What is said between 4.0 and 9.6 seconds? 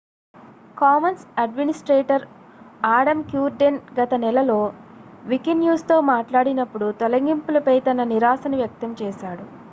నెలలో వికిన్యూస్తో మాట్లాడినప్పుడు తొలగింపులపై తన నిరాశను వ్యక్తం చేశాడు